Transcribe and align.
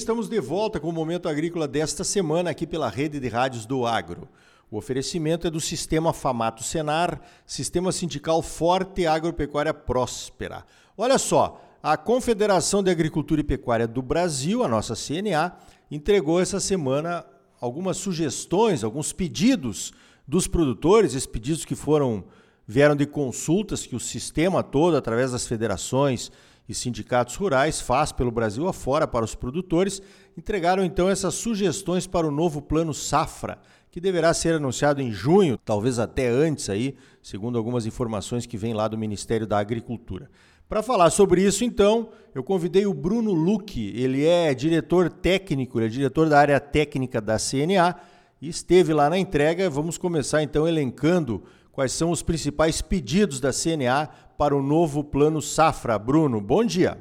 estamos 0.00 0.30
de 0.30 0.40
volta 0.40 0.80
com 0.80 0.88
o 0.88 0.92
Momento 0.92 1.28
Agrícola 1.28 1.68
desta 1.68 2.02
semana 2.04 2.48
aqui 2.48 2.66
pela 2.66 2.88
Rede 2.88 3.20
de 3.20 3.28
Rádios 3.28 3.66
do 3.66 3.84
Agro. 3.84 4.26
O 4.70 4.78
oferecimento 4.78 5.46
é 5.46 5.50
do 5.50 5.60
Sistema 5.60 6.14
Famato 6.14 6.64
Senar, 6.64 7.20
Sistema 7.44 7.92
Sindical 7.92 8.40
Forte 8.40 9.06
Agropecuária 9.06 9.74
Próspera. 9.74 10.64
Olha 10.96 11.18
só, 11.18 11.62
a 11.82 11.98
Confederação 11.98 12.82
de 12.82 12.90
Agricultura 12.90 13.42
e 13.42 13.44
Pecuária 13.44 13.86
do 13.86 14.00
Brasil, 14.00 14.64
a 14.64 14.68
nossa 14.68 14.94
CNA, 14.94 15.52
entregou 15.90 16.40
essa 16.40 16.58
semana 16.58 17.26
algumas 17.60 17.98
sugestões, 17.98 18.82
alguns 18.82 19.12
pedidos 19.12 19.92
dos 20.26 20.46
produtores, 20.46 21.10
esses 21.12 21.26
pedidos 21.26 21.66
que 21.66 21.74
foram 21.74 22.24
vieram 22.66 22.96
de 22.96 23.04
consultas 23.04 23.84
que 23.84 23.96
o 23.96 24.00
sistema 24.00 24.62
todo, 24.62 24.96
através 24.96 25.32
das 25.32 25.46
federações 25.46 26.32
e 26.70 26.74
sindicatos 26.74 27.34
rurais, 27.34 27.80
faz 27.80 28.12
pelo 28.12 28.30
Brasil 28.30 28.68
afora 28.68 29.04
para 29.04 29.24
os 29.24 29.34
produtores, 29.34 30.00
entregaram 30.38 30.84
então 30.84 31.10
essas 31.10 31.34
sugestões 31.34 32.06
para 32.06 32.28
o 32.28 32.30
novo 32.30 32.62
Plano 32.62 32.94
Safra, 32.94 33.58
que 33.90 34.00
deverá 34.00 34.32
ser 34.32 34.54
anunciado 34.54 35.02
em 35.02 35.10
junho, 35.10 35.58
talvez 35.58 35.98
até 35.98 36.28
antes 36.28 36.70
aí, 36.70 36.94
segundo 37.20 37.58
algumas 37.58 37.86
informações 37.86 38.46
que 38.46 38.56
vêm 38.56 38.72
lá 38.72 38.86
do 38.86 38.96
Ministério 38.96 39.48
da 39.48 39.58
Agricultura. 39.58 40.30
Para 40.68 40.80
falar 40.80 41.10
sobre 41.10 41.42
isso, 41.42 41.64
então, 41.64 42.10
eu 42.32 42.44
convidei 42.44 42.86
o 42.86 42.94
Bruno 42.94 43.32
Luque. 43.32 43.92
Ele 43.96 44.24
é 44.24 44.54
diretor 44.54 45.10
técnico, 45.10 45.80
ele 45.80 45.86
é 45.86 45.88
diretor 45.88 46.28
da 46.28 46.38
área 46.38 46.60
técnica 46.60 47.20
da 47.20 47.36
CNA 47.36 47.96
e 48.40 48.48
esteve 48.48 48.94
lá 48.94 49.10
na 49.10 49.18
entrega. 49.18 49.68
Vamos 49.68 49.98
começar 49.98 50.40
então 50.40 50.68
elencando 50.68 51.42
quais 51.80 51.92
são 51.92 52.10
os 52.10 52.22
principais 52.22 52.82
pedidos 52.82 53.40
da 53.40 53.52
CNA 53.52 54.06
para 54.36 54.54
o 54.54 54.60
novo 54.60 55.02
plano 55.02 55.40
Safra. 55.40 55.98
Bruno, 55.98 56.38
bom 56.38 56.62
dia. 56.62 56.98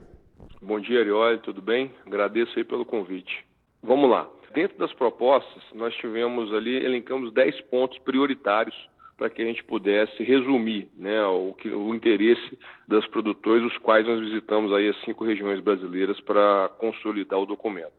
Bom 0.61 0.79
dia, 0.79 1.01
Arioli, 1.01 1.39
tudo 1.39 1.61
bem? 1.61 1.91
Agradeço 2.07 2.57
aí 2.57 2.63
pelo 2.63 2.85
convite. 2.85 3.45
Vamos 3.83 4.09
lá. 4.09 4.29
Dentro 4.53 4.77
das 4.77 4.93
propostas, 4.93 5.61
nós 5.75 5.93
tivemos 5.95 6.53
ali, 6.53 6.77
elencamos 6.77 7.33
10 7.33 7.59
pontos 7.63 7.97
prioritários 7.99 8.73
para 9.17 9.29
que 9.29 9.41
a 9.41 9.45
gente 9.45 9.61
pudesse 9.65 10.23
resumir 10.23 10.87
né, 10.95 11.21
o, 11.25 11.53
o 11.75 11.93
interesse 11.93 12.57
das 12.87 13.05
produtores, 13.07 13.65
os 13.65 13.77
quais 13.79 14.07
nós 14.07 14.21
visitamos 14.21 14.71
aí 14.71 14.87
as 14.87 15.01
cinco 15.01 15.25
regiões 15.25 15.59
brasileiras 15.59 16.17
para 16.21 16.69
consolidar 16.79 17.37
o 17.37 17.45
documento. 17.45 17.91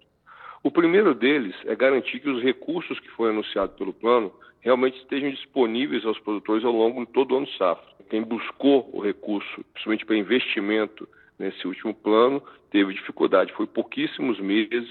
O 0.62 0.70
primeiro 0.70 1.14
deles 1.14 1.54
é 1.64 1.74
garantir 1.74 2.20
que 2.20 2.28
os 2.28 2.42
recursos 2.42 3.00
que 3.00 3.08
foram 3.12 3.32
anunciados 3.32 3.74
pelo 3.76 3.94
plano 3.94 4.30
realmente 4.60 4.98
estejam 4.98 5.30
disponíveis 5.30 6.04
aos 6.04 6.18
produtores 6.20 6.64
ao 6.64 6.72
longo 6.72 7.06
de 7.06 7.12
todo 7.12 7.32
o 7.32 7.38
ano 7.38 7.48
safra. 7.56 7.88
Quem 8.10 8.22
buscou 8.22 8.90
o 8.92 9.00
recurso, 9.00 9.64
principalmente 9.72 10.04
para 10.04 10.16
investimento 10.16 11.08
nesse 11.38 11.66
último 11.66 11.94
plano, 11.94 12.42
teve 12.70 12.92
dificuldade. 12.92 13.54
Foi 13.54 13.66
pouquíssimos 13.66 14.38
meses 14.38 14.88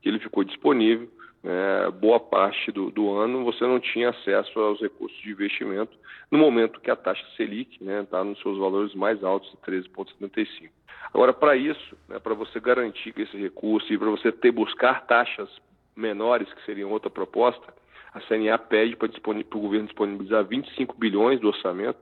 que 0.00 0.08
ele 0.08 0.18
ficou 0.18 0.42
disponível 0.42 1.08
é, 1.44 1.90
boa 1.90 2.20
parte 2.20 2.70
do, 2.70 2.90
do, 2.90 3.12
ano 3.12 3.44
você 3.44 3.66
não 3.66 3.80
tinha 3.80 4.10
acesso 4.10 4.58
aos 4.60 4.80
recursos 4.80 5.18
de 5.20 5.30
investimento 5.30 5.96
no 6.30 6.38
momento 6.38 6.80
que 6.80 6.90
a 6.90 6.96
taxa 6.96 7.24
Selic 7.36 7.74
está 7.74 7.84
né, 7.84 8.06
tá 8.08 8.22
nos 8.22 8.40
seus 8.40 8.58
valores 8.58 8.94
mais 8.94 9.22
altos 9.24 9.50
de 9.50 9.56
13,75. 9.58 10.70
Agora, 11.12 11.32
para 11.32 11.56
isso, 11.56 11.96
né, 12.08 12.18
para 12.18 12.34
você 12.34 12.60
garantir 12.60 13.12
que 13.12 13.22
esse 13.22 13.36
recurso 13.36 13.92
e 13.92 13.98
para 13.98 14.08
você 14.08 14.30
ter 14.30 14.52
buscar 14.52 15.04
taxas 15.06 15.48
menores, 15.96 16.52
que 16.54 16.64
seriam 16.64 16.90
outra 16.90 17.10
proposta, 17.10 17.74
a 18.14 18.20
CNA 18.20 18.58
pede 18.58 18.96
para 18.96 19.08
o 19.08 19.60
governo 19.60 19.86
disponibilizar 19.86 20.44
25 20.44 20.96
bilhões 20.96 21.40
do 21.40 21.48
orçamento 21.48 21.98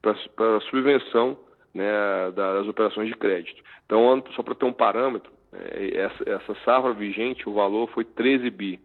para 0.00 0.56
a 0.56 0.60
subvenção 0.62 1.36
né, 1.74 2.30
das 2.34 2.66
operações 2.66 3.08
de 3.08 3.14
crédito. 3.14 3.62
Então, 3.84 4.22
só 4.34 4.42
para 4.42 4.54
ter 4.54 4.64
um 4.64 4.72
parâmetro, 4.72 5.30
é, 5.52 5.96
essa, 5.96 6.30
essa 6.30 6.54
safra 6.64 6.92
vigente, 6.92 7.48
o 7.48 7.54
valor 7.54 7.88
foi 7.90 8.04
13 8.04 8.50
bi. 8.50 8.80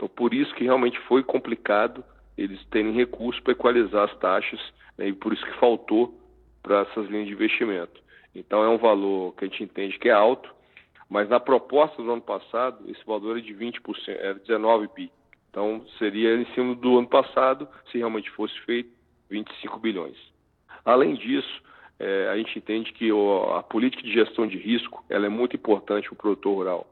Então, 0.00 0.08
por 0.08 0.32
isso 0.32 0.54
que 0.54 0.64
realmente 0.64 0.98
foi 1.00 1.22
complicado 1.22 2.02
eles 2.34 2.64
terem 2.70 2.92
recursos 2.92 3.38
para 3.42 3.52
equalizar 3.52 4.08
as 4.08 4.18
taxas, 4.18 4.58
né, 4.96 5.08
e 5.08 5.12
por 5.12 5.30
isso 5.30 5.44
que 5.44 5.52
faltou 5.58 6.18
para 6.62 6.80
essas 6.80 7.06
linhas 7.10 7.26
de 7.26 7.34
investimento. 7.34 8.00
Então, 8.34 8.64
é 8.64 8.68
um 8.70 8.78
valor 8.78 9.34
que 9.34 9.44
a 9.44 9.48
gente 9.48 9.62
entende 9.62 9.98
que 9.98 10.08
é 10.08 10.12
alto, 10.12 10.50
mas 11.06 11.28
na 11.28 11.38
proposta 11.38 12.02
do 12.02 12.10
ano 12.10 12.22
passado, 12.22 12.82
esse 12.88 13.04
valor 13.04 13.36
é 13.36 13.42
de 13.42 13.52
20%, 13.52 13.78
era 14.08 14.34
19 14.36 14.88
bi. 14.96 15.12
Então, 15.50 15.84
seria 15.98 16.34
em 16.34 16.46
cima 16.54 16.74
do 16.74 16.96
ano 16.96 17.08
passado, 17.08 17.68
se 17.92 17.98
realmente 17.98 18.30
fosse 18.30 18.58
feito, 18.60 18.88
25 19.28 19.78
bilhões. 19.80 20.16
Além 20.82 21.14
disso, 21.14 21.62
é, 21.98 22.26
a 22.28 22.38
gente 22.38 22.56
entende 22.56 22.90
que 22.94 23.12
o, 23.12 23.52
a 23.52 23.62
política 23.62 24.02
de 24.02 24.14
gestão 24.14 24.46
de 24.46 24.56
risco 24.56 25.04
ela 25.10 25.26
é 25.26 25.28
muito 25.28 25.56
importante 25.56 26.06
para 26.06 26.14
o 26.14 26.16
produtor 26.16 26.54
rural. 26.54 26.86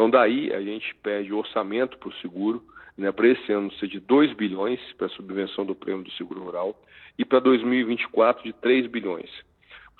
Então, 0.00 0.08
daí 0.08 0.50
a 0.50 0.62
gente 0.62 0.94
pede 1.02 1.30
orçamento 1.30 1.98
para 1.98 2.08
o 2.08 2.14
seguro, 2.22 2.64
né, 2.96 3.12
para 3.12 3.28
esse 3.28 3.52
ano 3.52 3.70
ser 3.74 3.86
de 3.86 4.00
2 4.00 4.32
bilhões 4.32 4.80
para 4.96 5.08
a 5.08 5.10
subvenção 5.10 5.62
do 5.62 5.74
prêmio 5.74 6.02
do 6.02 6.10
seguro 6.12 6.42
rural 6.42 6.74
e 7.18 7.24
para 7.24 7.38
2024 7.38 8.42
de 8.42 8.54
3 8.54 8.86
bilhões. 8.86 9.28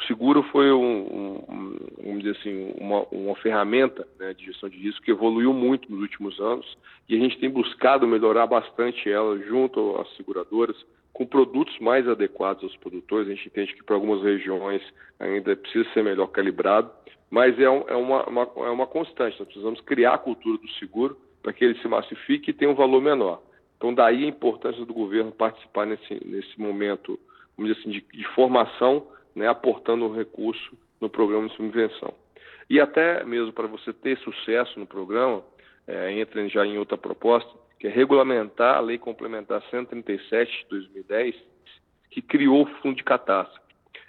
O 0.01 0.05
seguro 0.05 0.43
foi 0.45 0.73
um, 0.73 1.03
um, 1.47 1.77
vamos 2.03 2.23
dizer 2.23 2.39
assim, 2.39 2.73
uma, 2.79 3.03
uma 3.13 3.37
ferramenta 3.37 4.09
né, 4.19 4.33
de 4.33 4.47
gestão 4.47 4.71
de 4.71 4.79
risco 4.79 5.05
que 5.05 5.11
evoluiu 5.11 5.53
muito 5.53 5.93
nos 5.93 6.01
últimos 6.01 6.41
anos 6.41 6.79
e 7.07 7.15
a 7.15 7.19
gente 7.19 7.39
tem 7.39 7.51
buscado 7.51 8.09
melhorar 8.09 8.47
bastante 8.47 9.07
ela 9.07 9.39
junto 9.41 10.01
às 10.01 10.09
seguradoras, 10.17 10.83
com 11.13 11.27
produtos 11.27 11.79
mais 11.79 12.09
adequados 12.09 12.63
aos 12.65 12.77
produtores. 12.77 13.29
A 13.29 13.35
gente 13.35 13.49
entende 13.49 13.75
que 13.75 13.83
para 13.83 13.95
algumas 13.95 14.23
regiões 14.23 14.83
ainda 15.19 15.55
precisa 15.57 15.89
ser 15.93 16.03
melhor 16.03 16.29
calibrado, 16.29 16.91
mas 17.31 17.59
é, 17.59 17.69
um, 17.69 17.85
é, 17.89 17.95
uma, 17.95 18.25
uma, 18.29 18.43
é 18.43 18.71
uma 18.71 18.87
constante. 18.87 19.39
Nós 19.39 19.49
precisamos 19.49 19.81
criar 19.83 20.15
a 20.15 20.19
cultura 20.19 20.59
do 20.59 20.69
seguro 20.73 21.17
para 21.43 21.53
que 21.53 21.65
ele 21.65 21.79
se 21.81 21.89
massifique 21.89 22.51
e 22.51 22.55
tenha 22.55 22.71
um 22.71 22.75
valor 22.75 23.01
menor. 23.01 23.43
Então, 23.77 23.95
daí 23.95 24.25
a 24.25 24.29
importância 24.29 24.85
do 24.85 24.93
governo 24.93 25.33
participar 25.33 25.87
nesse, 25.87 26.21
nesse 26.27 26.61
momento, 26.61 27.19
vamos 27.57 27.71
dizer 27.71 27.81
assim, 27.81 27.91
de, 27.91 28.05
de 28.13 28.25
formação, 28.35 29.07
né, 29.35 29.49
aportando 29.49 30.05
um 30.05 30.15
recurso 30.15 30.77
no 31.01 31.09
programa 31.09 31.49
de 31.49 31.57
subvenção. 31.57 32.13
E 32.69 32.79
até 32.79 33.25
mesmo 33.25 33.53
para 33.53 33.67
você 33.67 33.93
ter 33.93 34.19
sucesso 34.19 34.79
no 34.79 34.87
programa, 34.87 35.43
é, 35.87 36.27
já 36.49 36.65
em 36.67 36.79
outra 36.79 36.97
proposta, 36.97 37.51
que 37.81 37.87
é 37.87 37.91
regulamentar 37.91 38.77
a 38.77 38.81
Lei 38.81 38.99
Complementar 38.99 39.63
137 39.71 40.65
de 40.65 40.69
2010, 40.69 41.35
que 42.11 42.21
criou 42.21 42.63
o 42.63 42.67
Fundo 42.67 42.97
de 42.97 43.03
Catástrofe. 43.03 43.59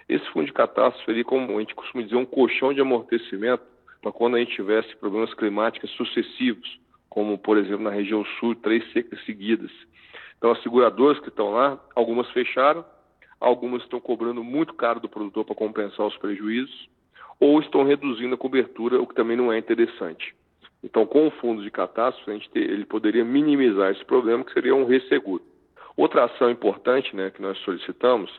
Esse 0.06 0.28
Fundo 0.30 0.44
de 0.44 0.52
Catástrofe 0.52 1.06
seria, 1.06 1.24
como 1.24 1.56
a 1.56 1.60
gente 1.60 1.74
costuma 1.74 2.04
dizer, 2.04 2.16
um 2.16 2.26
colchão 2.26 2.74
de 2.74 2.82
amortecimento 2.82 3.64
para 4.02 4.12
quando 4.12 4.36
a 4.36 4.40
gente 4.40 4.54
tivesse 4.54 4.94
problemas 4.96 5.32
climáticos 5.32 5.90
sucessivos, 5.92 6.78
como, 7.08 7.38
por 7.38 7.56
exemplo, 7.56 7.82
na 7.82 7.90
região 7.90 8.22
sul, 8.38 8.54
três 8.54 8.92
secas 8.92 9.24
seguidas. 9.24 9.70
Então, 10.36 10.50
as 10.50 10.62
seguradoras 10.62 11.18
que 11.20 11.28
estão 11.28 11.52
lá, 11.52 11.82
algumas 11.94 12.28
fecharam, 12.32 12.84
algumas 13.40 13.82
estão 13.82 14.00
cobrando 14.00 14.44
muito 14.44 14.74
caro 14.74 15.00
do 15.00 15.08
produtor 15.08 15.46
para 15.46 15.54
compensar 15.54 16.06
os 16.06 16.16
prejuízos, 16.18 16.90
ou 17.40 17.58
estão 17.60 17.84
reduzindo 17.84 18.34
a 18.34 18.38
cobertura, 18.38 19.00
o 19.00 19.06
que 19.06 19.14
também 19.14 19.36
não 19.36 19.50
é 19.50 19.56
interessante. 19.56 20.34
Então, 20.82 21.06
com 21.06 21.28
o 21.28 21.30
fundo 21.30 21.62
de 21.62 21.70
catástrofe, 21.70 22.30
a 22.30 22.34
gente 22.34 22.50
ter, 22.50 22.68
ele 22.68 22.84
poderia 22.84 23.24
minimizar 23.24 23.92
esse 23.92 24.04
problema, 24.04 24.44
que 24.44 24.52
seria 24.52 24.74
um 24.74 24.84
resseguro. 24.84 25.42
Outra 25.96 26.24
ação 26.24 26.50
importante 26.50 27.14
né, 27.14 27.30
que 27.30 27.40
nós 27.40 27.56
solicitamos 27.58 28.30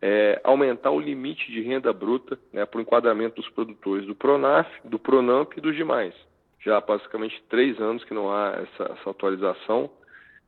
é 0.00 0.40
aumentar 0.42 0.90
o 0.90 1.00
limite 1.00 1.50
de 1.50 1.60
renda 1.60 1.92
bruta 1.92 2.38
né, 2.52 2.64
para 2.64 2.78
o 2.78 2.80
enquadramento 2.80 3.36
dos 3.36 3.50
produtores 3.50 4.06
do 4.06 4.14
Pronaf, 4.14 4.66
do 4.84 4.98
Pronamp 4.98 5.52
e 5.56 5.60
dos 5.60 5.76
demais. 5.76 6.14
Já 6.64 6.78
há 6.78 6.80
basicamente 6.80 7.42
três 7.48 7.78
anos 7.80 8.04
que 8.04 8.14
não 8.14 8.30
há 8.30 8.62
essa, 8.62 8.92
essa 8.92 9.10
atualização. 9.10 9.90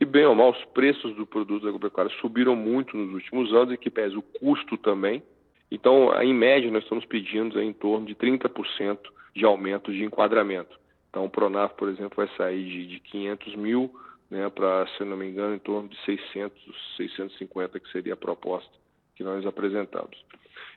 E 0.01 0.05
bem 0.05 0.25
ou 0.25 0.35
mal, 0.35 0.51
os 0.51 0.65
preços 0.67 1.15
do 1.17 1.27
produto 1.27 1.67
agropecuário 1.67 2.11
subiram 2.13 2.57
muito 2.57 2.97
nos 2.97 3.13
últimos 3.15 3.53
anos 3.53 3.75
e 3.75 3.77
que 3.77 3.91
pesa 3.91 4.19
o 4.19 4.23
custo 4.23 4.77
também. 4.77 5.23
Então, 5.71 6.13
em 6.21 6.35
média, 6.35 6.71
nós 6.71 6.83
estamos 6.83 7.05
pedindo 7.05 7.61
em 7.61 7.73
torno 7.73 8.07
de 8.07 8.15
30% 8.15 8.99
de 9.35 9.45
aumento 9.45 9.93
de 9.93 10.05
enquadramento. 10.05 10.82
Então, 11.13 11.27
o 11.27 11.31
Pronaf, 11.31 11.75
por 11.75 11.91
exemplo, 11.91 12.17
vai 12.17 12.29
sair 12.39 12.65
de, 12.65 12.87
de 12.87 13.01
500 13.01 13.55
mil 13.57 13.95
né, 14.31 14.49
para, 14.49 14.87
se 14.97 15.05
não 15.05 15.15
me 15.15 15.29
engano, 15.29 15.55
em 15.55 15.59
torno 15.59 15.87
de 15.87 15.97
600, 16.07 16.59
650, 16.97 17.79
que 17.79 17.93
seria 17.93 18.15
a 18.15 18.17
proposta 18.17 18.73
que 19.15 19.23
nós 19.23 19.45
apresentamos. 19.45 20.25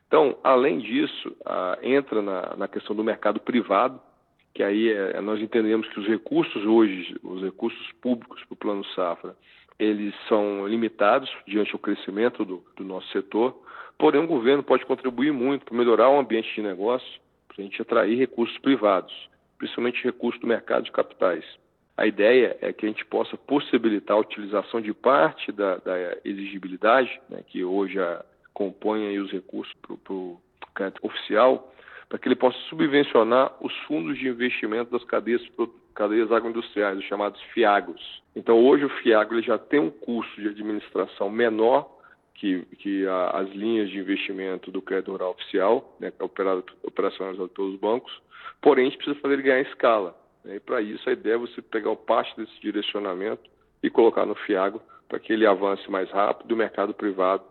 Então, 0.05 0.37
além 0.43 0.79
disso, 0.79 1.33
entra 1.81 2.21
na, 2.21 2.53
na, 2.57 2.67
questão 2.67 2.93
do 2.93 3.01
mercado 3.01 3.39
privado, 3.39 3.97
que 4.53 4.61
aí 4.61 4.91
é, 4.91 5.21
nós 5.21 5.39
entendemos 5.39 5.87
que 5.87 6.01
os 6.01 6.05
recursos 6.05 6.65
hoje, 6.65 7.15
os 7.23 7.41
recursos 7.41 7.91
públicos 8.01 8.43
para 8.43 8.53
o 8.53 8.57
Plano 8.57 8.83
Safra, 8.87 9.37
eles 9.79 10.13
são 10.27 10.67
limitados 10.67 11.31
diante 11.47 11.71
do 11.71 11.79
crescimento 11.79 12.43
do, 12.43 12.61
do 12.75 12.83
nosso 12.83 13.07
setor, 13.13 13.57
porém 13.97 14.21
o 14.21 14.27
governo 14.27 14.63
pode 14.63 14.85
contribuir 14.85 15.31
muito 15.31 15.65
para 15.65 15.77
melhorar 15.77 16.09
o 16.09 16.19
ambiente 16.19 16.53
de 16.53 16.61
negócio, 16.61 17.21
para 17.47 17.55
a 17.59 17.61
gente 17.61 17.81
atrair 17.81 18.17
recursos 18.17 18.57
privados 18.57 19.13
principalmente 19.57 20.03
recursos 20.03 20.39
do 20.41 20.47
mercado 20.47 20.83
de 20.83 20.91
capitais. 20.91 21.43
A 21.97 22.05
ideia 22.05 22.57
é 22.61 22.73
que 22.73 22.85
a 22.85 22.89
gente 22.89 23.05
possa 23.05 23.37
possibilitar 23.37 24.17
a 24.17 24.19
utilização 24.19 24.81
de 24.81 24.93
parte 24.93 25.51
da, 25.51 25.77
da 25.77 26.17
exigibilidade, 26.25 27.21
né, 27.29 27.41
que 27.47 27.63
hoje 27.63 27.97
compõe 28.53 29.17
os 29.19 29.31
recursos 29.31 29.73
para 29.81 30.13
o 30.13 30.39
crédito 30.73 30.99
oficial, 31.05 31.73
para 32.09 32.19
que 32.19 32.27
ele 32.27 32.35
possa 32.35 32.57
subvencionar 32.69 33.53
os 33.61 33.73
fundos 33.87 34.17
de 34.17 34.27
investimento 34.27 34.91
das 34.91 35.03
cadeias 35.05 35.41
cadeias 35.95 36.29
agroindustriais, 36.29 36.97
os 36.97 37.05
chamados 37.05 37.41
FIAGROS. 37.53 38.21
Então, 38.35 38.59
hoje 38.63 38.83
o 38.83 38.89
FIAGRO 38.89 39.41
já 39.41 39.57
tem 39.57 39.79
um 39.79 39.89
custo 39.89 40.41
de 40.41 40.49
administração 40.49 41.29
menor 41.29 41.89
que, 42.33 42.63
que 42.79 43.07
a, 43.07 43.29
as 43.29 43.49
linhas 43.51 43.89
de 43.89 43.97
investimento 43.97 44.69
do 44.71 44.81
crédito 44.81 45.13
rural 45.13 45.31
oficial, 45.31 45.95
né, 45.99 46.11
que 46.11 46.21
é 46.21 46.25
operado, 46.25 46.65
operacionalizado 46.83 47.47
pelos 47.47 47.79
bancos, 47.79 48.11
porém 48.65 48.87
a 48.87 48.89
gente 48.89 48.97
precisa 48.97 49.19
fazer 49.19 49.35
ele 49.35 49.43
ganhar 49.43 49.61
escala. 49.61 50.15
Né, 50.43 50.55
e 50.55 50.59
para 50.59 50.81
isso 50.81 51.07
a 51.07 51.13
ideia 51.13 51.35
é 51.35 51.37
você 51.37 51.61
pegar 51.61 51.95
parte 51.97 52.35
desse 52.35 52.59
direcionamento 52.59 53.47
e 53.83 53.91
colocar 53.91 54.25
no 54.25 54.33
FIAGRO 54.33 54.81
para 55.07 55.19
que 55.19 55.31
ele 55.31 55.45
avance 55.45 55.87
mais 55.89 56.09
rápido 56.09 56.49
e 56.49 56.53
o 56.55 56.57
mercado 56.57 56.91
privado 56.91 57.43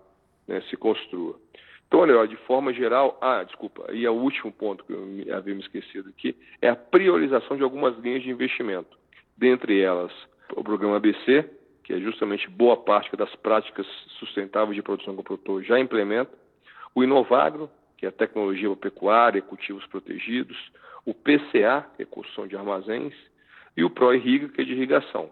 né, 0.49 0.61
se 0.62 0.76
construa. 0.76 1.38
Então, 1.87 2.00
olha, 2.00 2.26
de 2.26 2.37
forma 2.38 2.72
geral, 2.72 3.16
ah, 3.20 3.44
desculpa, 3.44 3.93
e 3.93 4.05
é 4.05 4.11
o 4.11 4.14
último 4.14 4.50
ponto 4.50 4.82
que 4.82 4.93
eu 4.93 5.37
havia 5.37 5.55
me 5.55 5.61
esquecido 5.61 6.08
aqui, 6.08 6.37
é 6.61 6.69
a 6.69 6.75
priorização 6.75 7.56
de 7.56 7.62
algumas 7.62 7.96
linhas 7.99 8.25
de 8.25 8.31
investimento. 8.31 8.99
Dentre 9.37 9.81
elas, 9.81 10.11
o 10.56 10.64
programa 10.64 10.96
ABC, 10.96 11.49
que 11.84 11.93
é 11.93 12.00
justamente 12.00 12.50
boa 12.50 12.76
parte 12.76 13.14
das 13.16 13.32
práticas 13.37 13.87
sustentáveis 14.19 14.75
de 14.75 14.82
produção 14.82 15.14
que 15.14 15.20
o 15.20 15.25
produtor 15.25 15.62
já 15.62 15.78
implementa, 15.78 16.32
o 16.93 17.05
Inovagro, 17.05 17.70
que 17.96 18.06
é 18.06 18.11
tecnologia 18.11 18.75
pecuária, 18.76 19.41
cultivos 19.43 19.87
protegidos, 19.87 20.56
o 21.05 21.12
PCA, 21.12 21.87
que 21.96 22.02
é 22.02 22.06
construção 22.06 22.46
de 22.46 22.56
armazéns, 22.56 23.14
e 23.76 23.85
o 23.85 23.91
ProIrriga, 23.91 24.49
que 24.49 24.61
é 24.61 24.64
de 24.64 24.73
irrigação. 24.73 25.31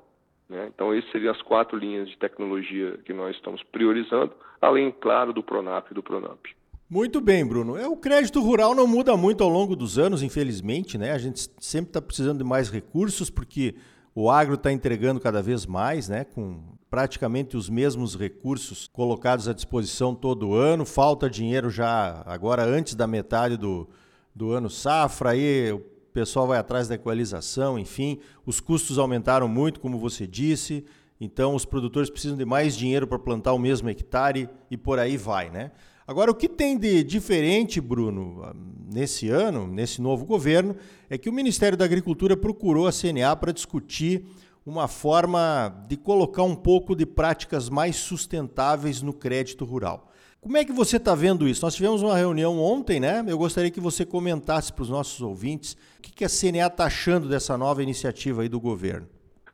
Né? 0.49 0.71
Então, 0.75 0.93
essas 0.93 1.11
seriam 1.11 1.33
as 1.33 1.41
quatro 1.43 1.79
linhas 1.79 2.09
de 2.09 2.17
tecnologia 2.19 2.99
que 3.05 3.13
nós 3.13 3.35
estamos 3.37 3.63
priorizando, 3.65 4.33
além, 4.61 4.91
claro, 4.93 5.33
do 5.33 5.43
Pronap 5.43 5.91
e 5.91 5.95
do 5.95 6.03
Pronamp. 6.03 6.45
Muito 6.91 7.23
bem, 7.23 7.47
Bruno. 7.47 7.77
É, 7.77 7.89
o 7.89 7.97
crédito 7.97 8.43
rural 8.43 8.75
não 8.75 8.87
muda 8.87 9.17
muito 9.17 9.43
ao 9.43 9.49
longo 9.49 9.75
dos 9.75 9.99
anos, 9.99 10.23
infelizmente. 10.23 10.99
Né? 10.99 11.13
A 11.13 11.19
gente 11.19 11.49
sempre 11.59 11.89
está 11.89 12.03
precisando 12.03 12.39
de 12.39 12.45
mais 12.45 12.69
recursos, 12.69 13.31
porque 13.31 13.75
o 14.15 14.31
agro 14.31 14.57
está 14.57 14.71
entregando 14.71 15.19
cada 15.19 15.41
vez 15.41 15.65
mais, 15.65 16.11
né? 16.11 16.25
com 16.25 16.72
praticamente 16.93 17.57
os 17.57 17.71
mesmos 17.71 18.15
recursos 18.15 18.87
colocados 18.93 19.49
à 19.49 19.55
disposição 19.55 20.15
todo 20.15 20.53
ano. 20.53 20.85
Falta 20.85 21.31
dinheiro 21.31 21.71
já 21.71 22.23
agora 22.27 22.63
antes 22.67 22.95
da 22.95 23.07
metade 23.07 23.57
do, 23.57 23.89
do 24.35 24.51
ano 24.51 24.69
safra. 24.69 25.31
Aí 25.31 25.73
o 25.73 25.81
pessoal 26.13 26.47
vai 26.47 26.59
atrás 26.59 26.89
da 26.89 26.95
equalização, 26.95 27.79
enfim, 27.79 28.19
os 28.45 28.61
custos 28.61 28.99
aumentaram 28.99 29.49
muito, 29.49 29.81
como 29.81 29.99
você 29.99 30.27
disse, 30.27 30.85
então 31.19 31.55
os 31.55 31.65
produtores 31.65 32.11
precisam 32.11 32.37
de 32.37 32.45
mais 32.45 32.77
dinheiro 32.77 33.07
para 33.07 33.19
plantar 33.19 33.55
o 33.55 33.59
mesmo 33.59 33.89
hectare 33.89 34.47
e 34.71 34.77
por 34.77 34.99
aí 34.99 35.17
vai, 35.17 35.49
né? 35.49 35.71
Agora, 36.07 36.31
o 36.31 36.35
que 36.35 36.47
tem 36.47 36.77
de 36.77 37.03
diferente, 37.03 37.81
Bruno, 37.81 38.55
nesse 38.93 39.31
ano, 39.31 39.67
nesse 39.67 40.03
novo 40.03 40.27
governo, 40.27 40.77
é 41.09 41.17
que 41.17 41.31
o 41.31 41.33
Ministério 41.33 41.79
da 41.79 41.87
Agricultura 41.87 42.37
procurou 42.37 42.87
a 42.87 42.93
CNA 42.93 43.35
para 43.35 43.51
discutir 43.51 44.27
uma 44.65 44.87
forma 44.87 45.75
de 45.89 45.97
colocar 45.97 46.43
um 46.43 46.55
pouco 46.55 46.95
de 46.95 47.05
práticas 47.05 47.69
mais 47.69 47.97
sustentáveis 47.97 49.03
no 49.03 49.13
crédito 49.13 49.65
rural. 49.65 50.09
Como 50.41 50.57
é 50.57 50.65
que 50.65 50.73
você 50.73 50.97
está 50.97 51.15
vendo 51.15 51.47
isso? 51.47 51.65
Nós 51.65 51.75
tivemos 51.75 52.03
uma 52.03 52.17
reunião 52.17 52.59
ontem, 52.59 52.99
né? 52.99 53.25
Eu 53.29 53.39
gostaria 53.39 53.71
que 53.71 53.79
você 53.79 54.05
comentasse 54.05 54.73
para 54.73 54.83
os 54.83 54.91
nossos 54.91 55.21
ouvintes 55.21 55.75
o 55.99 56.03
que, 56.03 56.25
a 56.25 56.29
CNA 56.29 56.67
está 56.67 56.87
achando 56.87 57.29
dessa 57.29 57.57
nova 57.57 57.83
iniciativa 57.83 58.43
aí 58.43 58.49
do 58.49 58.59
governo. 58.59 59.07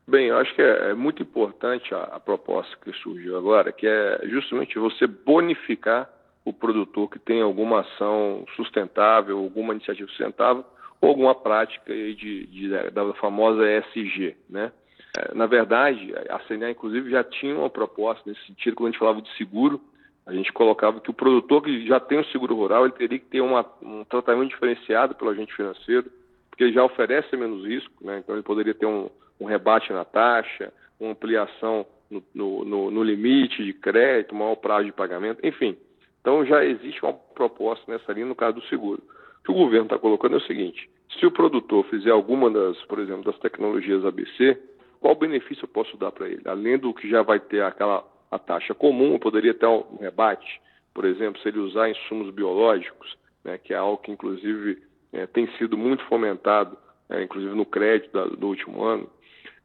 Bem, 0.07 0.29
eu 0.29 0.39
acho 0.39 0.55
que 0.55 0.63
é, 0.63 0.91
é 0.91 0.95
muito 0.95 1.23
importante 1.23 1.95
a, 1.95 2.05
a, 2.05 2.21
proposta 2.21 2.75
que 2.83 2.91
surgiu 3.03 3.37
agora, 3.37 3.71
que 3.71 3.87
é 3.87 4.21
justamente 4.31 4.79
você 4.79 5.07
bonificar 5.07 6.09
o 6.43 6.55
produtor 6.55 7.11
que 7.11 7.19
tem 7.19 7.43
alguma 7.43 7.81
ação 7.81 8.47
sustentável, 8.57 9.37
alguma 9.37 9.75
iniciativa 9.75 10.09
sustentável 10.09 10.65
ou 11.03 11.11
alguma 11.11 11.35
prática 11.35 11.93
de, 11.93 12.47
de, 12.47 12.91
da 12.91 13.13
famosa 13.15 13.63
ESG, 13.71 14.35
né? 14.49 14.73
É, 15.19 15.35
na 15.35 15.47
verdade, 15.47 16.15
a 16.31 16.39
CNA, 16.41 16.71
inclusive, 16.71 17.11
já 17.11 17.25
tinha 17.25 17.57
uma 17.57 17.69
proposta 17.69 18.29
nesse 18.29 18.47
sentido, 18.47 18.77
quando 18.77 18.89
a 18.89 18.91
gente 18.93 19.01
falava 19.01 19.21
de 19.21 19.37
seguro, 19.37 19.81
a 20.25 20.33
gente 20.33 20.53
colocava 20.53 21.01
que 21.01 21.11
o 21.11 21.15
produtor 21.15 21.63
que 21.63 21.87
já 21.87 21.99
tem 21.99 22.21
o 22.21 22.25
seguro 22.27 22.55
rural, 22.55 22.85
ele 22.85 22.93
teria 22.93 23.19
que 23.19 23.27
ter 23.27 23.41
uma, 23.41 23.67
um 23.83 24.05
tratamento 24.05 24.51
diferenciado 24.51 25.15
pelo 25.15 25.31
agente 25.31 25.55
financeiro, 25.55 26.05
porque 26.51 26.65
ele 26.65 26.73
já 26.73 26.85
oferece 26.85 27.37
menos 27.37 27.67
risco, 27.67 27.93
né? 28.01 28.19
então 28.19 28.35
ele 28.35 28.43
poderia 28.43 28.75
ter 28.75 28.87
um, 28.87 29.11
um 29.41 29.47
rebate 29.47 29.93
na 29.93 30.05
taxa, 30.05 30.73
uma 31.01 31.13
ampliação 31.13 31.87
no, 32.11 32.65
no, 32.65 32.91
no, 32.91 33.03
limite 33.03 33.65
de 33.65 33.73
crédito, 33.73 34.35
maior 34.35 34.57
prazo 34.57 34.85
de 34.85 34.93
pagamento, 34.93 35.45
enfim. 35.45 35.77
Então 36.21 36.45
já 36.45 36.65
existe 36.65 37.03
uma 37.03 37.13
proposta 37.13 37.91
nessa 37.91 38.13
linha 38.13 38.27
no 38.27 38.35
caso 38.35 38.61
do 38.61 38.67
seguro. 38.67 39.03
O 39.41 39.45
que 39.45 39.51
o 39.51 39.55
governo 39.55 39.87
está 39.87 39.99
colocando 39.99 40.35
é 40.35 40.39
o 40.39 40.47
seguinte: 40.47 40.91
se 41.19 41.25
o 41.25 41.31
produtor 41.31 41.85
fizer 41.87 42.11
alguma 42.11 42.51
das, 42.51 42.77
por 42.85 42.99
exemplo, 42.99 43.25
das 43.25 43.39
tecnologias 43.39 44.05
ABC, 44.05 44.59
qual 45.01 45.15
benefício 45.15 45.65
eu 45.65 45.69
posso 45.69 45.97
dar 45.97 46.13
para 46.13 46.29
ele? 46.29 46.43
Além 46.45 46.79
do 46.79 46.93
que 46.93 47.09
já 47.09 47.23
vai 47.23 47.41
ter 47.41 47.63
aquela 47.63 48.05
a 48.31 48.39
taxa 48.39 48.75
comum, 48.75 49.19
poderia 49.19 49.55
ter 49.55 49.67
um 49.67 49.97
rebate, 50.01 50.61
por 50.93 51.05
exemplo, 51.05 51.41
se 51.41 51.49
ele 51.49 51.59
usar 51.61 51.89
insumos 51.89 52.31
biológicos, 52.31 53.17
né, 53.45 53.59
que 53.59 53.73
é 53.73 53.77
algo 53.77 53.99
que, 53.99 54.11
inclusive, 54.11 54.83
é, 55.13 55.27
tem 55.27 55.47
sido 55.57 55.77
muito 55.77 56.05
fomentado, 56.05 56.77
é, 57.09 57.23
inclusive 57.23 57.55
no 57.55 57.65
crédito 57.65 58.13
da, 58.13 58.25
do 58.27 58.49
último 58.49 58.85
ano. 58.85 59.09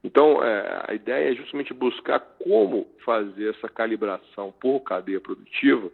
Então, 0.04 0.44
é, 0.44 0.86
a 0.88 0.94
ideia 0.94 1.32
é 1.32 1.36
justamente 1.36 1.74
buscar 1.74 2.20
como 2.20 2.88
fazer 3.06 3.50
essa 3.50 3.70
calibração 3.70 4.54
por 4.60 4.82
cadeia 4.82 5.20
produtiva 5.20 5.90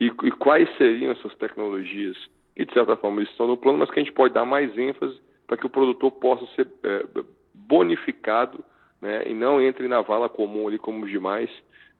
e, 0.00 0.06
e 0.06 0.30
quais 0.32 0.68
seriam 0.76 1.12
essas 1.12 1.34
tecnologias 1.36 2.16
que, 2.54 2.64
de 2.64 2.72
certa 2.72 2.96
forma, 2.96 3.22
estão 3.22 3.46
no 3.46 3.56
plano, 3.56 3.78
mas 3.78 3.90
que 3.90 3.98
a 3.98 4.02
gente 4.02 4.14
pode 4.14 4.34
dar 4.34 4.44
mais 4.44 4.76
ênfase 4.76 5.18
para 5.46 5.56
que 5.56 5.66
o 5.66 5.70
produtor 5.70 6.10
possa 6.12 6.46
ser 6.54 6.68
é, 6.82 7.04
bonificado 7.52 8.64
né, 9.04 9.22
e 9.26 9.34
não 9.34 9.60
entre 9.60 9.86
na 9.86 10.00
vala 10.00 10.30
comum 10.30 10.66
ali 10.66 10.78
como 10.78 11.04
os 11.04 11.10
demais 11.10 11.50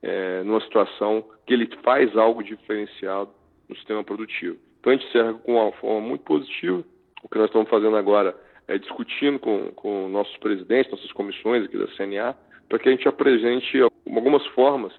é, 0.02 0.42
numa 0.42 0.60
situação 0.62 1.22
que 1.46 1.52
ele 1.52 1.68
faz 1.82 2.16
algo 2.16 2.42
diferenciado 2.42 3.28
no 3.68 3.76
sistema 3.76 4.02
produtivo. 4.02 4.56
Então 4.80 4.90
a 4.90 4.96
gente 4.96 5.06
encerra 5.08 5.34
com 5.34 5.56
uma 5.56 5.70
forma 5.72 6.00
muito 6.00 6.22
positiva. 6.22 6.82
O 7.22 7.28
que 7.28 7.36
nós 7.36 7.48
estamos 7.48 7.68
fazendo 7.68 7.94
agora 7.94 8.34
é 8.66 8.78
discutindo 8.78 9.38
com, 9.38 9.70
com 9.72 10.08
nossos 10.08 10.34
presidentes, 10.38 10.90
nossas 10.90 11.12
comissões 11.12 11.66
aqui 11.66 11.76
da 11.76 11.86
CNA, 11.88 12.34
para 12.70 12.78
que 12.78 12.88
a 12.88 12.92
gente 12.92 13.06
apresente 13.06 13.78
algumas 14.06 14.46
formas 14.48 14.92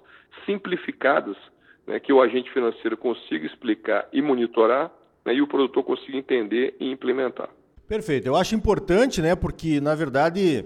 simplificadas 0.44 1.36
né, 1.88 1.98
que 1.98 2.12
o 2.12 2.22
agente 2.22 2.52
financeiro 2.52 2.96
consiga 2.96 3.46
explicar 3.46 4.08
e 4.12 4.22
monitorar 4.22 4.92
né, 5.24 5.34
e 5.34 5.42
o 5.42 5.48
produtor 5.48 5.82
consiga 5.82 6.16
entender 6.16 6.76
e 6.78 6.88
implementar. 6.88 7.48
Perfeito. 7.88 8.26
Eu 8.26 8.36
acho 8.36 8.54
importante, 8.54 9.20
né, 9.20 9.34
porque 9.34 9.80
na 9.80 9.94
verdade 9.94 10.64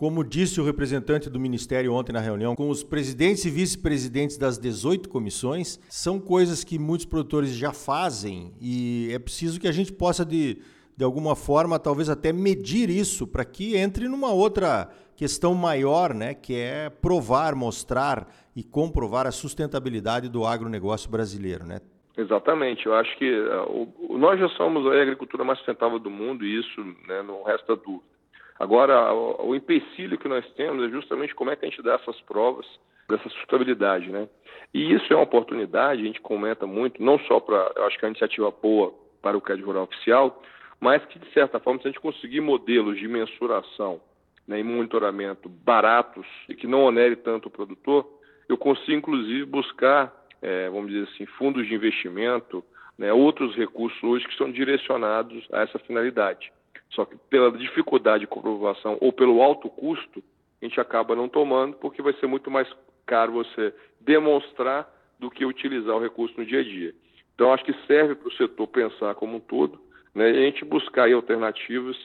como 0.00 0.24
disse 0.24 0.58
o 0.58 0.64
representante 0.64 1.28
do 1.28 1.38
Ministério 1.38 1.92
ontem 1.92 2.10
na 2.10 2.20
reunião, 2.20 2.56
com 2.56 2.70
os 2.70 2.82
presidentes 2.82 3.44
e 3.44 3.50
vice-presidentes 3.50 4.38
das 4.38 4.58
18 4.58 5.10
comissões, 5.10 5.78
são 5.90 6.18
coisas 6.18 6.64
que 6.64 6.78
muitos 6.78 7.04
produtores 7.04 7.50
já 7.50 7.70
fazem 7.70 8.50
e 8.58 9.10
é 9.12 9.18
preciso 9.18 9.60
que 9.60 9.68
a 9.68 9.72
gente 9.72 9.92
possa, 9.92 10.24
de, 10.24 10.56
de 10.96 11.04
alguma 11.04 11.36
forma, 11.36 11.78
talvez 11.78 12.08
até 12.08 12.32
medir 12.32 12.88
isso 12.88 13.26
para 13.26 13.44
que 13.44 13.76
entre 13.76 14.08
numa 14.08 14.32
outra 14.32 14.88
questão 15.14 15.54
maior, 15.54 16.14
né, 16.14 16.32
que 16.32 16.54
é 16.54 16.88
provar, 16.88 17.54
mostrar 17.54 18.26
e 18.56 18.64
comprovar 18.64 19.26
a 19.26 19.30
sustentabilidade 19.30 20.30
do 20.30 20.46
agronegócio 20.46 21.10
brasileiro. 21.10 21.66
Né? 21.66 21.78
Exatamente, 22.16 22.86
eu 22.86 22.94
acho 22.94 23.14
que 23.18 23.30
uh, 23.30 24.16
nós 24.16 24.40
já 24.40 24.48
somos 24.56 24.86
a 24.86 25.02
agricultura 25.02 25.44
mais 25.44 25.58
sustentável 25.58 25.98
do 25.98 26.08
mundo 26.08 26.42
e 26.42 26.58
isso 26.58 26.82
né, 27.06 27.22
não 27.22 27.42
resta 27.42 27.76
dúvida. 27.76 28.19
Agora, 28.60 29.10
o, 29.14 29.54
empecilho 29.54 30.18
que 30.18 30.28
nós 30.28 30.46
temos 30.52 30.84
é 30.84 30.90
justamente 30.90 31.34
como 31.34 31.50
é 31.50 31.56
que 31.56 31.64
a 31.64 31.68
gente 31.68 31.80
dá 31.80 31.94
essas 31.94 32.20
provas 32.20 32.66
dessa 33.08 33.26
sustentabilidade, 33.30 34.10
né? 34.10 34.28
E 34.74 34.92
isso 34.92 35.10
é 35.10 35.16
uma 35.16 35.22
oportunidade, 35.22 36.02
a 36.02 36.04
gente 36.04 36.20
comenta 36.20 36.66
muito, 36.66 37.02
não 37.02 37.18
só 37.20 37.40
para, 37.40 37.72
eu 37.74 37.86
acho 37.86 37.98
que 37.98 38.04
é 38.04 38.06
uma 38.06 38.10
iniciativa 38.10 38.50
boa 38.50 38.92
para 39.22 39.34
o 39.34 39.40
crédito 39.40 39.64
rural 39.64 39.84
oficial, 39.84 40.42
mas 40.78 41.02
que, 41.06 41.18
de 41.18 41.32
certa 41.32 41.58
forma, 41.58 41.80
se 41.80 41.88
a 41.88 41.90
gente 41.90 42.02
conseguir 42.02 42.42
modelos 42.42 42.98
de 42.98 43.08
mensuração 43.08 43.98
né, 44.46 44.60
e 44.60 44.62
monitoramento 44.62 45.48
baratos 45.48 46.26
e 46.46 46.54
que 46.54 46.66
não 46.66 46.84
onere 46.84 47.16
tanto 47.16 47.46
o 47.46 47.50
produtor, 47.50 48.06
eu 48.46 48.58
consigo, 48.58 48.92
inclusive, 48.92 49.46
buscar, 49.46 50.14
é, 50.42 50.68
vamos 50.68 50.92
dizer 50.92 51.08
assim, 51.14 51.24
fundos 51.24 51.66
de 51.66 51.74
investimento, 51.74 52.62
né, 52.98 53.10
outros 53.10 53.56
recursos 53.56 54.02
hoje 54.02 54.28
que 54.28 54.36
são 54.36 54.52
direcionados 54.52 55.48
a 55.50 55.62
essa 55.62 55.78
finalidade. 55.78 56.52
Só 56.90 57.04
que 57.04 57.16
pela 57.28 57.52
dificuldade 57.52 58.20
de 58.20 58.26
comprovação 58.26 58.98
ou 59.00 59.12
pelo 59.12 59.42
alto 59.42 59.68
custo, 59.68 60.22
a 60.60 60.64
gente 60.64 60.80
acaba 60.80 61.14
não 61.16 61.28
tomando, 61.28 61.76
porque 61.76 62.02
vai 62.02 62.12
ser 62.14 62.26
muito 62.26 62.50
mais 62.50 62.68
caro 63.06 63.32
você 63.32 63.74
demonstrar 64.00 64.88
do 65.18 65.30
que 65.30 65.44
utilizar 65.44 65.96
o 65.96 66.00
recurso 66.00 66.34
no 66.38 66.46
dia 66.46 66.60
a 66.60 66.64
dia. 66.64 66.94
Então, 67.34 67.52
acho 67.52 67.64
que 67.64 67.74
serve 67.86 68.14
para 68.14 68.28
o 68.28 68.32
setor 68.32 68.66
pensar 68.66 69.14
como 69.14 69.36
um 69.36 69.40
todo, 69.40 69.80
né, 70.14 70.30
e 70.30 70.38
a 70.38 70.40
gente 70.42 70.64
buscar 70.64 71.10
alternativas 71.10 71.96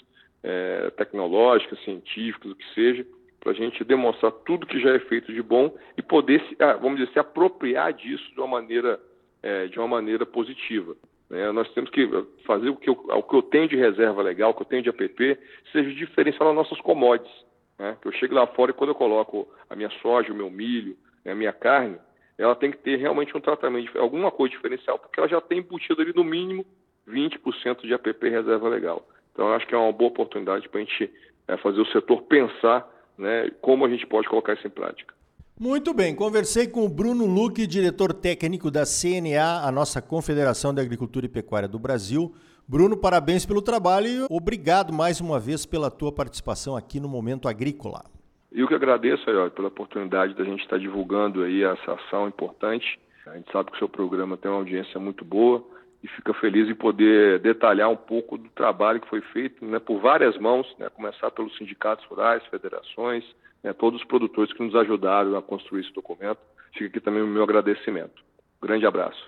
é, 0.44 0.90
tecnológicas, 0.92 1.84
científicas, 1.84 2.52
o 2.52 2.56
que 2.56 2.74
seja, 2.74 3.06
para 3.40 3.52
a 3.52 3.56
gente 3.56 3.84
demonstrar 3.84 4.32
tudo 4.32 4.66
que 4.66 4.80
já 4.80 4.92
é 4.96 5.00
feito 5.00 5.34
de 5.34 5.42
bom 5.42 5.76
e 5.98 6.02
poder, 6.02 6.42
se, 6.48 6.56
ah, 6.60 6.74
vamos 6.74 7.00
dizer, 7.00 7.12
se 7.14 7.20
apropriar 7.20 7.94
disso 7.94 8.32
de 8.34 8.40
uma 8.40 8.48
maneira, 8.48 9.00
é, 9.42 9.68
de 9.68 9.78
uma 9.78 9.88
maneira 9.88 10.26
positiva. 10.26 10.96
Né? 11.30 11.52
Nós 11.52 11.72
temos 11.74 11.90
que 11.90 12.08
fazer 12.46 12.70
o 12.70 12.76
que, 12.76 12.90
eu, 12.90 12.94
o 12.94 13.24
que 13.24 13.36
eu 13.36 13.42
tenho 13.42 13.68
de 13.68 13.76
reserva 13.76 14.22
legal, 14.22 14.52
o 14.52 14.54
que 14.54 14.62
eu 14.62 14.68
tenho 14.68 14.84
de 14.84 14.90
APP, 14.90 15.38
seja 15.72 15.94
diferencial 15.94 16.54
nas 16.54 16.56
nossas 16.56 16.80
commodities. 16.82 17.34
Né? 17.78 17.98
Que 18.02 18.08
eu 18.08 18.12
chego 18.14 18.36
lá 18.36 18.48
fora 18.48 18.72
e 18.72 18.74
quando 18.74 18.92
eu 18.92 18.96
coloco 18.96 19.48
a 19.70 19.76
minha 19.76 19.90
soja, 20.02 20.32
o 20.32 20.36
meu 20.36 20.50
milho, 20.50 20.96
né, 21.24 21.32
a 21.32 21.36
minha 21.36 21.54
carne, 21.54 21.98
ela 22.38 22.56
tem 22.56 22.72
que 22.72 22.78
ter 22.78 22.98
realmente 22.98 23.36
um 23.36 23.42
tratamento, 23.42 23.98
alguma 23.98 24.30
coisa 24.30 24.54
diferencial, 24.54 25.00
porque 25.00 25.20
ela 25.20 25.30
já 25.30 25.42
tem 25.42 25.60
embutido 25.60 26.02
ali 26.02 26.14
no 26.14 26.24
mínimo 26.24 26.66
20% 27.08 27.82
de 27.82 27.94
APP 27.94 28.30
reserva 28.30 28.68
legal. 28.68 29.08
Então, 29.32 29.54
acho 29.54 29.68
que 29.68 29.76
é 29.76 29.78
uma 29.78 29.92
boa 29.92 30.10
oportunidade 30.10 30.68
para 30.70 30.80
a 30.80 30.84
gente 30.84 31.12
é, 31.48 31.58
fazer 31.58 31.82
o 31.82 31.86
setor 31.88 32.22
pensar 32.24 32.90
né, 33.18 33.50
como 33.62 33.86
a 33.86 33.90
gente 33.90 34.06
pode 34.06 34.28
colocar 34.28 34.54
isso 34.54 34.68
em 34.68 34.72
prática. 34.72 35.15
Muito 35.58 35.94
bem, 35.94 36.14
conversei 36.14 36.68
com 36.68 36.84
o 36.84 36.90
Bruno 36.90 37.26
Luque, 37.26 37.66
diretor 37.66 38.12
técnico 38.12 38.70
da 38.70 38.84
CNA, 38.84 39.66
a 39.66 39.72
nossa 39.72 40.02
Confederação 40.02 40.74
de 40.74 40.82
Agricultura 40.82 41.28
e 41.28 41.30
Pecuária 41.30 41.66
do 41.66 41.80
Brasil. 41.80 42.36
Bruno, 42.68 42.98
parabéns 42.98 43.46
pelo 43.46 43.62
trabalho 43.62 44.08
e 44.08 44.26
obrigado 44.30 44.92
mais 44.92 45.22
uma 45.22 45.40
vez 45.40 45.66
pela 45.66 45.90
tua 45.90 46.12
participação 46.12 46.76
aqui 46.76 47.00
no 47.00 47.08
Momento 47.08 47.48
Agrícola. 47.48 48.04
Eu 48.52 48.68
que 48.68 48.74
agradeço, 48.74 49.30
Ayori, 49.30 49.50
pela 49.52 49.70
oportunidade 49.70 50.34
da 50.34 50.44
gente 50.44 50.62
estar 50.62 50.78
divulgando 50.78 51.42
aí 51.42 51.64
essa 51.64 51.94
ação 51.94 52.28
importante. 52.28 53.00
A 53.26 53.38
gente 53.38 53.50
sabe 53.50 53.72
que 53.72 53.78
o 53.78 53.80
seu 53.80 53.88
programa 53.88 54.36
tem 54.36 54.52
uma 54.52 54.58
audiência 54.58 55.00
muito 55.00 55.24
boa 55.24 55.66
e 56.04 56.08
fica 56.10 56.34
feliz 56.34 56.70
em 56.70 56.76
poder 56.76 57.40
detalhar 57.40 57.90
um 57.90 57.96
pouco 57.96 58.38
do 58.38 58.50
trabalho 58.50 59.00
que 59.00 59.08
foi 59.08 59.22
feito 59.22 59.64
né, 59.64 59.80
por 59.80 60.02
várias 60.02 60.38
mãos, 60.38 60.68
né, 60.78 60.90
começar 60.90 61.32
pelos 61.32 61.56
sindicatos 61.58 62.06
rurais, 62.08 62.46
federações, 62.48 63.24
né, 63.66 63.74
todos 63.74 64.00
os 64.00 64.08
produtores 64.08 64.54
que 64.54 64.64
nos 64.64 64.76
ajudaram 64.76 65.36
a 65.36 65.42
construir 65.42 65.82
esse 65.82 65.92
documento. 65.92 66.38
Fica 66.74 66.86
aqui 66.86 67.00
também 67.00 67.24
o 67.24 67.28
meu 67.28 67.42
agradecimento. 67.42 68.24
Grande 68.62 68.86
abraço. 68.86 69.20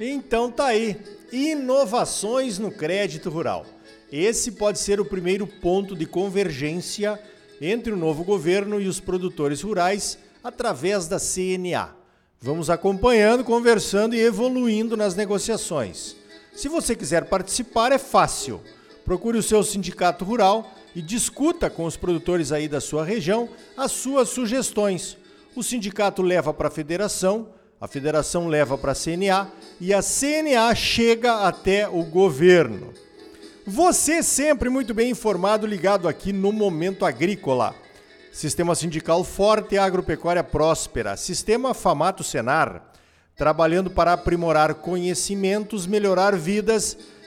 Então 0.00 0.50
tá 0.50 0.68
aí, 0.68 0.96
inovações 1.30 2.58
no 2.58 2.72
crédito 2.72 3.28
rural. 3.28 3.66
Esse 4.10 4.52
pode 4.52 4.78
ser 4.78 5.00
o 5.00 5.04
primeiro 5.04 5.46
ponto 5.46 5.94
de 5.94 6.06
convergência 6.06 7.20
entre 7.60 7.92
o 7.92 7.96
novo 7.96 8.24
governo 8.24 8.80
e 8.80 8.88
os 8.88 8.98
produtores 8.98 9.60
rurais 9.60 10.18
através 10.42 11.06
da 11.06 11.18
CNA. 11.18 11.94
Vamos 12.40 12.70
acompanhando, 12.70 13.44
conversando 13.44 14.14
e 14.14 14.20
evoluindo 14.20 14.96
nas 14.96 15.14
negociações. 15.14 16.16
Se 16.52 16.68
você 16.68 16.96
quiser 16.96 17.28
participar, 17.28 17.92
é 17.92 17.98
fácil. 17.98 18.60
Procure 19.04 19.38
o 19.38 19.42
seu 19.42 19.62
sindicato 19.62 20.24
rural 20.24 20.68
e 20.94 21.02
discuta 21.02 21.70
com 21.70 21.84
os 21.84 21.96
produtores 21.96 22.52
aí 22.52 22.68
da 22.68 22.80
sua 22.80 23.04
região 23.04 23.48
as 23.76 23.92
suas 23.92 24.28
sugestões. 24.28 25.16
O 25.54 25.62
sindicato 25.62 26.22
leva 26.22 26.52
para 26.52 26.68
a 26.68 26.70
federação, 26.70 27.48
a 27.80 27.86
federação 27.86 28.46
leva 28.46 28.78
para 28.78 28.92
a 28.92 28.94
CNA 28.94 29.50
e 29.80 29.92
a 29.92 30.00
CNA 30.02 30.74
chega 30.74 31.46
até 31.46 31.88
o 31.88 32.04
governo. 32.04 32.92
Você 33.66 34.22
sempre 34.22 34.68
muito 34.68 34.92
bem 34.92 35.10
informado, 35.10 35.66
ligado 35.66 36.08
aqui 36.08 36.32
no 36.32 36.52
Momento 36.52 37.04
Agrícola. 37.04 37.74
Sistema 38.32 38.74
sindical 38.74 39.22
forte 39.22 39.74
e 39.74 39.78
agropecuária 39.78 40.42
próspera. 40.42 41.16
Sistema 41.16 41.74
Famato 41.74 42.24
Senar, 42.24 42.92
trabalhando 43.36 43.90
para 43.90 44.14
aprimorar 44.14 44.74
conhecimentos, 44.76 45.86
melhorar 45.86 46.34
vidas 46.34 46.96